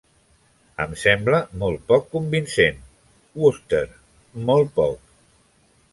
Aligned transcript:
Em 0.85 0.95
sembla 1.01 1.41
molt 1.63 1.83
poc 1.93 2.09
convincent, 2.15 2.81
Wooster, 3.43 3.85
molt 4.49 4.73
poc. 4.81 5.17